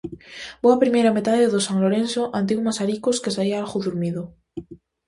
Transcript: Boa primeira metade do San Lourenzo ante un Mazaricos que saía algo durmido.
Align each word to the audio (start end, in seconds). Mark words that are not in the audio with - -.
Boa 0.63 0.79
primeira 0.83 1.15
metade 1.17 1.51
do 1.53 1.59
San 1.67 1.77
Lourenzo 1.83 2.21
ante 2.39 2.55
un 2.57 2.61
Mazaricos 2.67 3.17
que 3.23 3.33
saía 3.37 3.57
algo 3.61 3.77
durmido. 3.85 4.23